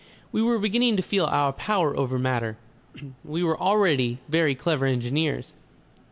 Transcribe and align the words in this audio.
"We 0.31 0.41
were 0.41 0.57
beginning 0.57 0.95
to 0.97 1.03
feel 1.03 1.27
our 1.27 1.53
power 1.53 1.95
over 1.95 2.17
matter. 2.17 2.57
We 3.23 3.43
were 3.43 3.59
already 3.61 4.17
very 4.27 4.55
clever 4.55 4.87
engineers. 4.87 5.53